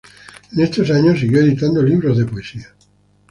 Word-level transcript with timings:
En 0.51 0.59
estos 0.63 0.89
años 0.89 1.19
siguió 1.19 1.41
editando 1.41 1.83
libros 1.83 2.17
de 2.17 2.25
poesía. 2.25 2.73